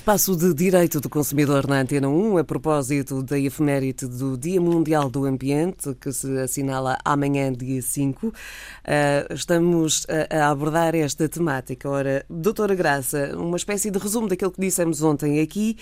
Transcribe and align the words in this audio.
Espaço 0.00 0.34
de 0.34 0.54
Direito 0.54 0.98
do 0.98 1.10
Consumidor 1.10 1.66
na 1.66 1.80
Antena 1.80 2.08
1, 2.08 2.38
a 2.38 2.42
propósito 2.42 3.22
da 3.22 3.38
efeméride 3.38 4.06
do 4.06 4.34
Dia 4.34 4.58
Mundial 4.58 5.10
do 5.10 5.26
Ambiente, 5.26 5.94
que 6.00 6.10
se 6.10 6.38
assinala 6.38 6.96
amanhã, 7.04 7.52
dia 7.52 7.82
5. 7.82 8.32
Ah, 8.82 9.26
estamos 9.30 10.06
a 10.30 10.48
abordar 10.48 10.94
esta 10.94 11.28
temática. 11.28 11.86
Ora, 11.86 12.24
doutora 12.30 12.74
Graça, 12.74 13.36
uma 13.36 13.58
espécie 13.58 13.90
de 13.90 13.98
resumo 13.98 14.26
daquilo 14.26 14.50
que 14.50 14.60
dissemos 14.62 15.02
ontem 15.02 15.38
aqui 15.38 15.76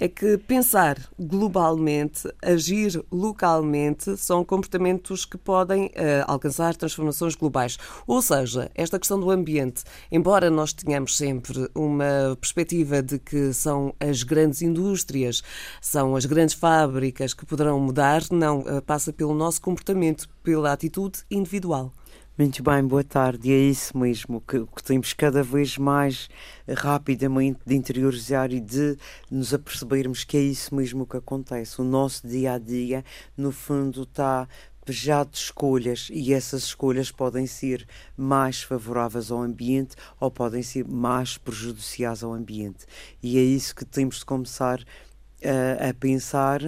é 0.00 0.08
que 0.08 0.38
pensar 0.38 0.98
globalmente, 1.18 2.26
agir 2.42 3.04
localmente, 3.12 4.16
são 4.16 4.42
comportamentos 4.42 5.26
que 5.26 5.36
podem 5.36 5.88
uh, 5.88 6.24
alcançar 6.26 6.74
transformações 6.74 7.34
globais. 7.34 7.76
Ou 8.06 8.22
seja, 8.22 8.70
esta 8.74 8.98
questão 8.98 9.20
do 9.20 9.30
ambiente, 9.30 9.84
embora 10.10 10.48
nós 10.50 10.72
tenhamos 10.72 11.18
sempre 11.18 11.68
uma 11.74 12.34
perspectiva 12.40 13.02
de 13.02 13.18
que 13.18 13.52
são 13.52 13.94
as 14.00 14.22
grandes 14.22 14.62
indústrias, 14.62 15.42
são 15.82 16.16
as 16.16 16.24
grandes 16.24 16.54
fábricas 16.54 17.34
que 17.34 17.44
poderão 17.44 17.78
mudar, 17.78 18.22
não, 18.30 18.60
uh, 18.60 18.80
passa 18.80 19.12
pelo 19.12 19.34
nosso 19.34 19.60
comportamento, 19.60 20.26
pela 20.42 20.72
atitude 20.72 21.18
individual. 21.30 21.92
Muito 22.40 22.62
bem, 22.62 22.82
boa 22.82 23.04
tarde. 23.04 23.52
É 23.52 23.58
isso 23.58 23.98
mesmo 23.98 24.40
que, 24.40 24.64
que, 24.64 24.82
temos 24.82 25.12
cada 25.12 25.42
vez 25.42 25.76
mais 25.76 26.30
rapidamente 26.66 27.60
de 27.66 27.76
interiorizar 27.76 28.50
e 28.50 28.58
de 28.58 28.96
nos 29.30 29.52
apercebermos 29.52 30.24
que 30.24 30.38
é 30.38 30.40
isso 30.40 30.74
mesmo 30.74 31.06
que 31.06 31.18
acontece. 31.18 31.82
O 31.82 31.84
nosso 31.84 32.26
dia 32.26 32.54
a 32.54 32.58
dia, 32.58 33.04
no 33.36 33.52
fundo, 33.52 34.04
está 34.04 34.48
pejado 34.86 35.32
de 35.32 35.36
escolhas 35.36 36.08
e 36.10 36.32
essas 36.32 36.62
escolhas 36.62 37.10
podem 37.10 37.46
ser 37.46 37.86
mais 38.16 38.62
favoráveis 38.62 39.30
ao 39.30 39.42
ambiente 39.42 39.94
ou 40.18 40.30
podem 40.30 40.62
ser 40.62 40.88
mais 40.88 41.36
prejudiciais 41.36 42.24
ao 42.24 42.32
ambiente. 42.32 42.86
E 43.22 43.36
é 43.36 43.42
isso 43.42 43.76
que 43.76 43.84
temos 43.84 44.20
de 44.20 44.24
começar 44.24 44.80
uh, 44.80 45.90
a 45.90 45.92
pensar 45.92 46.62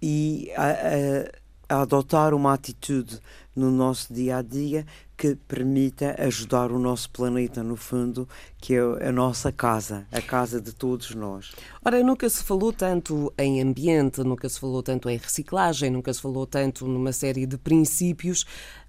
e 0.00 0.52
a, 0.56 1.74
a, 1.74 1.78
a 1.78 1.82
adotar 1.82 2.32
uma 2.32 2.54
atitude 2.54 3.18
no 3.56 3.70
nosso 3.70 4.12
dia 4.12 4.36
a 4.36 4.42
dia 4.42 4.84
que 5.16 5.34
permita 5.34 6.14
ajudar 6.18 6.70
o 6.70 6.78
nosso 6.78 7.08
planeta, 7.08 7.62
no 7.62 7.74
fundo, 7.74 8.28
que 8.58 8.74
é 8.74 9.08
a 9.08 9.12
nossa 9.12 9.50
casa, 9.50 10.06
a 10.12 10.20
casa 10.20 10.60
de 10.60 10.74
todos 10.74 11.14
nós. 11.14 11.52
Ora, 11.82 12.02
nunca 12.02 12.28
se 12.28 12.44
falou 12.44 12.72
tanto 12.72 13.32
em 13.38 13.62
ambiente, 13.62 14.22
nunca 14.22 14.48
se 14.48 14.60
falou 14.60 14.82
tanto 14.82 15.08
em 15.08 15.16
reciclagem, 15.16 15.90
nunca 15.90 16.12
se 16.12 16.20
falou 16.20 16.46
tanto 16.46 16.86
numa 16.86 17.12
série 17.12 17.46
de 17.46 17.56
princípios 17.56 18.42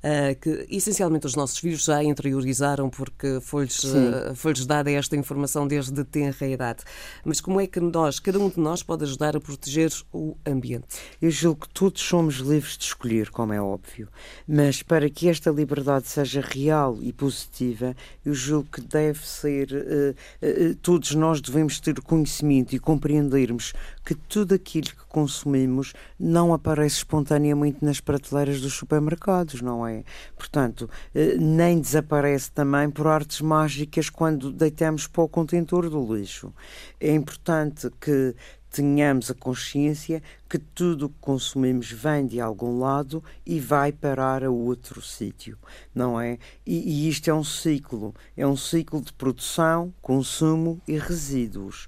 uh, 0.03 0.37
que 0.41 0.65
essencialmente 0.69 1.25
os 1.25 1.35
nossos 1.35 1.59
filhos 1.59 1.85
já 1.85 2.03
interiorizaram 2.03 2.89
porque 2.89 3.39
foi-lhes 3.39 3.83
uh, 3.83 4.35
foi 4.35 4.53
dada 4.65 4.91
esta 4.91 5.15
informação 5.15 5.65
desde 5.65 6.03
tenra 6.03 6.45
idade. 6.45 6.83
Mas 7.23 7.39
como 7.39 7.61
é 7.61 7.67
que 7.67 7.79
nós, 7.79 8.19
cada 8.19 8.39
um 8.39 8.49
de 8.49 8.59
nós, 8.59 8.83
pode 8.83 9.05
ajudar 9.05 9.37
a 9.37 9.39
proteger 9.39 9.93
o 10.11 10.35
ambiente? 10.45 10.87
Eu 11.21 11.31
julgo 11.31 11.61
que 11.61 11.69
todos 11.69 12.02
somos 12.02 12.35
livres 12.35 12.77
de 12.77 12.83
escolher, 12.83 13.29
como 13.29 13.53
é 13.53 13.61
óbvio, 13.61 14.09
mas 14.58 14.81
para 14.81 15.08
que 15.08 15.30
esta 15.30 15.52
liberdade 15.52 16.08
seja 16.08 16.41
real 16.41 16.97
e 17.00 17.13
positiva, 17.13 17.95
eu 18.25 18.33
julgo 18.33 18.67
que 18.72 18.81
deve 18.81 19.23
ser, 19.23 19.69
uh, 19.72 20.72
uh, 20.72 20.75
todos 20.81 21.14
nós 21.14 21.39
devemos 21.39 21.80
ter 21.80 22.02
conhecimento 22.02 22.75
e 22.75 22.80
compreendermos 22.80 23.73
que 24.03 24.16
tudo 24.16 24.55
aquilo 24.55 24.88
que 24.88 25.05
consumimos 25.09 25.94
não 26.19 26.55
aparece 26.55 26.95
espontaneamente 26.95 27.86
nas 27.86 27.99
prateleiras 27.99 28.59
dos 28.59 28.73
supermercados, 28.73 29.61
não 29.61 29.86
é? 29.86 30.03
Portanto, 30.36 30.89
uh, 31.14 31.39
nem 31.39 31.80
desaparece 31.80 32.52
também 32.52 32.89
por 32.89 33.05
artes 33.05 33.42
mágicas 33.42 34.09
quando 34.09 34.52
deitamos 34.52 35.05
para 35.05 35.21
o 35.21 35.30
contentor 35.30 35.88
do 35.88 36.16
lixo. 36.16 36.52
É 36.99 37.14
importante 37.14 37.92
que 38.02 38.33
tenhamos 38.77 39.32
a 39.32 39.33
consciência 39.33 40.21
que 40.48 40.60
tudo 40.60 41.08
o 41.08 41.10
que 41.10 41.15
consumimos 41.20 41.92
vem 41.92 42.27
de 42.27 42.39
algum 42.39 42.77
lado 42.77 43.23
e 43.43 43.60
vai 43.60 43.92
parar 43.92 44.43
a 44.43 44.52
outro 44.52 45.02
sítio, 45.02 45.58
não 45.95 46.21
é? 46.21 46.38
E, 46.64 47.05
e, 47.05 47.10
isto 47.10 47.27
é 47.27 47.33
um 47.33 47.43
ciclo, 47.43 48.14
é 48.36 48.45
um 48.45 48.55
ciclo 48.55 49.02
de 49.02 49.11
produção, 49.11 49.92
consumo 49.99 50.80
e 50.87 50.95
resíduos. 50.95 51.87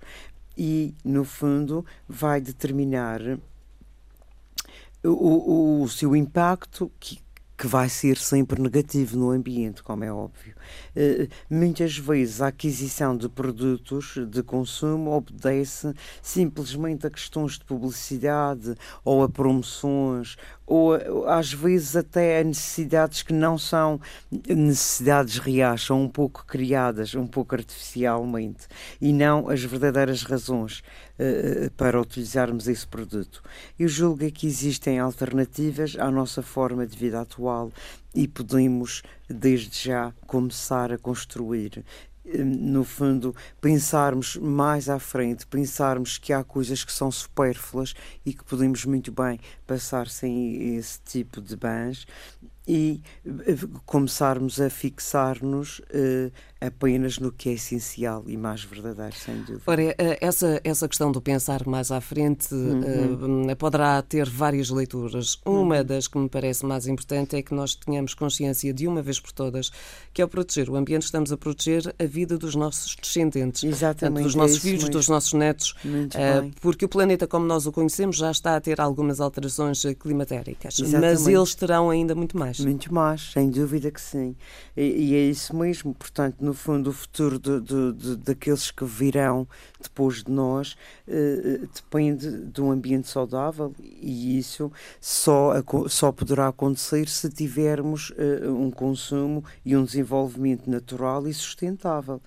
E, 0.58 0.96
no 1.06 1.24
fundo, 1.24 1.86
vai 2.08 2.42
determinar 2.42 3.22
o, 5.04 5.10
o, 5.10 5.84
o 5.84 5.90
seu 5.90 6.16
impacto, 6.16 6.92
que, 7.00 7.20
que 7.60 7.68
vai 7.68 7.90
ser 7.90 8.16
sempre 8.16 8.62
negativo 8.62 9.18
no 9.18 9.32
ambiente, 9.32 9.84
como 9.84 10.06
é 10.06 10.12
óbvio. 10.12 10.56
Uh, 10.96 11.28
muitas 11.54 11.98
vezes 11.98 12.42
a 12.42 12.48
aquisição 12.48 13.18
de 13.18 13.28
produtos 13.28 14.16
de 14.30 14.42
consumo 14.42 15.12
obedece 15.12 15.94
simplesmente 16.22 17.06
a 17.06 17.10
questões 17.10 17.60
de 17.60 17.66
publicidade 17.66 18.76
ou 19.04 19.24
a 19.24 19.28
promoções 19.28 20.38
ou 20.70 21.28
às 21.28 21.52
vezes 21.52 21.96
até 21.96 22.40
a 22.40 22.44
necessidades 22.44 23.24
que 23.24 23.34
não 23.34 23.58
são 23.58 24.00
necessidades 24.48 25.40
reais, 25.40 25.82
são 25.82 26.04
um 26.04 26.08
pouco 26.08 26.46
criadas, 26.46 27.16
um 27.16 27.26
pouco 27.26 27.56
artificialmente, 27.56 28.68
e 29.02 29.12
não 29.12 29.50
as 29.50 29.64
verdadeiras 29.64 30.22
razões 30.22 30.84
uh, 31.18 31.72
para 31.72 32.00
utilizarmos 32.00 32.68
esse 32.68 32.88
produto. 32.88 33.42
Eu 33.80 33.88
julgo 33.88 34.24
é 34.24 34.30
que 34.30 34.46
existem 34.46 35.00
alternativas 35.00 35.96
à 35.98 36.12
nossa 36.12 36.44
forma 36.44 36.86
de 36.86 36.96
vida 36.96 37.20
atual 37.20 37.72
e 38.14 38.28
podemos, 38.28 39.02
desde 39.28 39.86
já, 39.86 40.14
começar 40.28 40.94
a 40.94 41.00
construir 41.00 41.84
no 42.26 42.84
fundo, 42.84 43.36
pensarmos 43.60 44.36
mais 44.36 44.90
à 44.90 45.00
frente, 45.00 45.48
pensarmos 45.48 46.18
que 46.18 46.32
há 46.34 46.44
coisas 46.44 46.84
que 46.84 46.92
são 46.92 47.12
supérfluas 47.12 47.94
e 48.26 48.34
que 48.34 48.44
podemos 48.44 48.86
muito 48.86 49.12
bem 49.12 49.40
passar 49.66 50.08
sem 50.08 50.76
esse 50.76 51.00
tipo 51.02 51.42
de 51.42 51.56
bens 51.56 52.06
e 52.70 53.02
eh, 53.26 53.56
começarmos 53.84 54.62
a 54.62 54.70
fixar-nos 54.70 55.80
uh, 55.80 56.32
apenas 56.62 57.18
no 57.18 57.32
que 57.32 57.50
é 57.50 57.54
essencial 57.54 58.24
e 58.28 58.38
mais 58.38 58.64
verdadeiro, 58.64 59.16
sem 59.16 59.38
dúvida. 59.38 59.64
Ora, 59.66 59.82
eh, 59.82 60.18
essa, 60.22 60.62
essa 60.64 60.88
questão 60.88 61.12
do 61.12 61.20
pensar 61.20 61.66
mais 61.66 61.90
à 61.90 62.00
frente 62.00 62.54
uhum. 62.54 63.50
uh, 63.50 63.56
poderá 63.56 64.00
ter 64.04 64.30
várias 64.30 64.70
leituras. 64.70 65.40
Uma 65.46 65.78
uhum. 65.78 65.84
das 65.84 66.08
que 66.08 66.18
me 66.20 66.30
parece 66.30 66.64
mais 66.64 66.86
importante 66.86 67.36
é 67.36 67.42
que 67.42 67.56
nós 67.56 67.74
tenhamos 67.74 68.14
consciência 68.14 68.72
de 68.72 68.88
uma 68.88 69.02
vez 69.02 69.20
por 69.20 69.32
todas 69.32 69.72
que 70.14 70.22
ao 70.22 70.28
proteger 70.28 70.70
o 70.70 70.76
ambiente 70.76 71.04
estamos 71.04 71.32
a 71.32 71.38
proteger 71.38 71.96
a 71.98 72.06
vida 72.06 72.38
dos 72.38 72.54
nossos 72.54 72.96
descendentes, 72.96 73.64
Exatamente, 73.64 74.26
dos 74.26 74.36
nossos 74.36 74.58
é 74.58 74.60
filhos, 74.60 74.84
mesmo. 74.84 74.94
dos 74.94 75.08
nossos 75.08 75.34
netos, 75.34 75.72
uh, 75.72 76.52
porque 76.62 76.86
o 76.86 76.90
planeta 76.90 77.26
como 77.26 77.46
nós 77.46 77.66
o 77.66 77.72
conhecemos 77.72 78.18
já 78.18 78.30
está 78.30 78.56
a 78.56 78.62
ter 78.62 78.80
algumas 78.80 79.20
alterações 79.20 79.84
climatéricas, 79.98 80.78
Exatamente. 80.78 81.20
mas 81.20 81.28
eles 81.28 81.56
terão 81.56 81.90
ainda 81.90 82.14
muito 82.14 82.38
mais. 82.38 82.59
Muito 82.64 82.94
mais, 82.94 83.32
sem 83.32 83.50
dúvida 83.50 83.92
que 83.92 84.02
sim. 84.02 84.36
E, 84.76 84.82
e 84.82 85.16
é 85.16 85.22
isso 85.22 85.56
mesmo. 85.56 85.94
Portanto, 85.94 86.38
no 86.42 86.54
fundo, 86.54 86.90
o 86.90 86.94
futuro 86.94 87.40
de, 87.40 87.60
de, 87.62 87.94
de, 87.94 88.16
daqueles 88.18 88.72
que 88.72 88.86
virão 88.86 89.48
depois 89.82 90.24
de 90.24 90.32
nós 90.32 90.76
uh, 91.08 91.68
depende 91.74 92.46
de 92.46 92.62
um 92.62 92.72
ambiente 92.72 93.08
saudável 93.08 93.74
e 93.80 94.38
isso 94.38 94.72
só, 95.00 95.54
só 95.88 96.12
poderá 96.12 96.48
acontecer 96.48 97.08
se 97.08 97.30
tivermos 97.30 98.12
uh, 98.12 98.52
um 98.52 98.72
consumo 98.72 99.44
e 99.66 99.76
um 99.76 99.84
desenvolvimento 99.84 100.70
natural 100.70 101.28
e 101.28 101.34
sustentável 101.34 102.22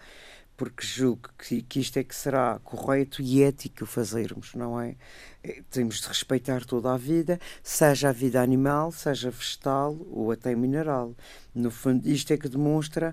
porque 0.63 0.87
julgo 0.87 1.29
que, 1.37 1.61
que 1.61 1.81
isto 1.81 1.97
é 1.97 2.05
que 2.05 2.15
será 2.15 2.61
correto 2.63 3.21
e 3.21 3.43
ético 3.43 3.85
fazermos, 3.85 4.55
não 4.55 4.81
é? 4.81 4.95
é? 5.43 5.61
Temos 5.69 6.01
de 6.01 6.07
respeitar 6.07 6.65
toda 6.65 6.95
a 6.95 6.97
vida, 6.97 7.41
seja 7.65 8.11
a 8.11 8.13
vida 8.13 8.41
animal, 8.41 8.93
seja 8.93 9.29
vegetal 9.29 9.99
ou 10.09 10.31
até 10.31 10.55
mineral. 10.55 11.17
No 11.53 11.69
fundo, 11.69 12.09
isto 12.09 12.33
é 12.33 12.37
que 12.37 12.49
demonstra 12.49 13.13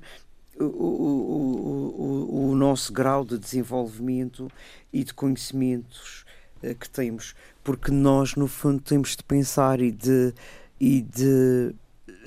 o, 0.59 0.63
o, 0.63 1.95
o, 1.97 2.49
o 2.51 2.55
nosso 2.55 2.93
grau 2.93 3.25
de 3.25 3.39
desenvolvimento 3.39 4.47
e 4.93 5.03
de 5.03 5.11
conhecimentos 5.11 6.25
uh, 6.61 6.75
que 6.75 6.87
temos, 6.87 7.33
porque 7.63 7.89
nós, 7.89 8.35
no 8.35 8.47
fundo, 8.47 8.79
temos 8.79 9.15
de 9.15 9.23
pensar 9.23 9.81
e 9.81 9.91
de, 9.91 10.35
e 10.79 11.01
de 11.01 11.73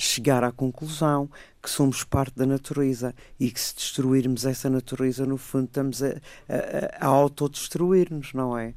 chegar 0.03 0.43
à 0.43 0.51
conclusão 0.51 1.31
que 1.63 1.71
somos 1.71 2.03
parte 2.03 2.37
da 2.37 2.45
natureza 2.45 3.15
e 3.39 3.51
que 3.51 3.61
se 3.61 3.75
destruirmos 3.75 4.45
essa 4.45 4.69
natureza, 4.69 5.25
no 5.25 5.37
fundo, 5.37 5.67
estamos 5.67 6.03
a, 6.03 6.09
a, 6.49 7.07
a 7.07 7.07
autodestruir-nos, 7.07 8.33
não 8.33 8.59
é? 8.59 8.75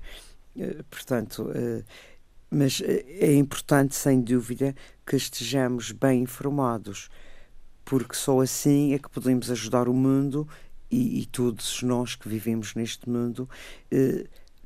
Eh, 0.56 0.84
portanto, 0.90 1.52
eh, 1.56 1.84
mas 2.50 2.80
eh, 2.82 3.04
é 3.20 3.34
importante, 3.34 3.96
sem 3.96 4.22
dúvida, 4.22 4.76
que 5.06 5.16
estejamos 5.16 5.92
bem 5.92 6.22
informados, 6.22 7.10
porque 7.84 8.16
só 8.16 8.40
assim 8.42 8.94
é 8.94 9.00
que 9.00 9.10
podemos 9.10 9.50
ajudar 9.50 9.88
o 9.90 9.94
mundo 9.94 10.48
e, 10.92 11.22
e 11.22 11.26
todos 11.26 11.82
nós 11.82 12.14
que 12.14 12.30
vivemos 12.30 12.76
neste 12.76 13.10
mundo 13.10 13.50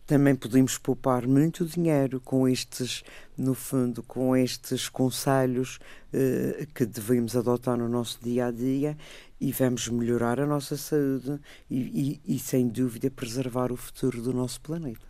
também 0.10 0.36
podemos 0.36 0.76
poupar 0.76 1.28
muito 1.28 1.64
dinheiro 1.64 2.20
com 2.20 2.48
estes, 2.48 3.04
no 3.38 3.54
fundo, 3.54 4.02
com 4.02 4.36
estes 4.36 4.90
conselhos 4.90 5.78
eh, 6.12 6.66
que 6.74 6.84
devemos 6.84 7.36
adotar 7.36 7.78
no 7.78 7.88
nosso 7.88 8.18
dia 8.20 8.48
a 8.48 8.52
dia 8.52 8.98
e 9.40 9.52
vamos 9.52 9.88
melhorar 9.88 10.40
a 10.40 10.48
nossa 10.48 10.76
saúde 10.76 11.40
e, 11.70 12.20
e, 12.26 12.36
e 12.36 12.40
sem 12.40 12.68
dúvida, 12.68 13.12
preservar 13.12 13.72
o 13.72 13.78
futuro 13.78 14.20
do 14.20 14.34
nosso 14.34 14.60
planeta. 14.62 15.09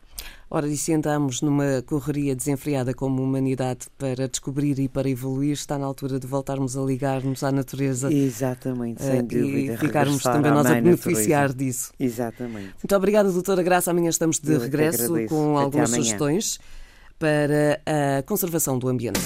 Ora, 0.52 0.68
e 0.68 0.76
se 0.76 0.92
andamos 0.94 1.42
numa 1.42 1.84
correria 1.86 2.36
desenfreada 2.36 2.92
como 2.94 3.22
humanidade 3.22 3.88
para 3.98 4.28
descobrir 4.28 4.80
e 4.80 4.88
para 4.88 5.08
evoluir, 5.08 5.54
está 5.54 5.78
na 5.78 5.86
altura 5.86 6.20
de 6.20 6.26
voltarmos 6.26 6.76
a 6.76 6.82
ligar-nos 6.82 7.44
à 7.44 7.52
natureza. 7.52 8.12
Exatamente, 8.12 9.04
sem 9.04 9.20
uh, 9.20 9.24
dúvida. 9.24 9.74
E 9.74 9.78
ficarmos 9.78 10.24
também 10.24 10.52
nós 10.52 10.66
a 10.66 10.74
beneficiar 10.74 11.50
natureza. 11.50 11.54
disso. 11.54 11.94
Exatamente. 12.00 12.74
Muito 12.82 12.96
obrigada, 12.96 13.32
doutora 13.32 13.62
Graça. 13.62 13.92
Amanhã 13.92 14.10
estamos 14.10 14.40
de 14.40 14.54
Eu 14.54 14.60
regresso 14.60 15.14
com 15.28 15.58
algumas 15.58 15.92
sugestões 15.92 16.60
para 17.20 17.80
a 17.86 18.24
conservação 18.24 18.80
do 18.80 18.88
ambiente. 18.88 19.20